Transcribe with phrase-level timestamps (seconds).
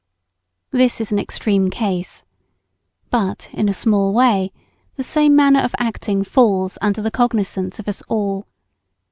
[0.71, 2.23] This is an extreme case.
[3.11, 4.51] But in a small way,
[4.95, 8.47] the same manner of acting falls under the cognizance of us all.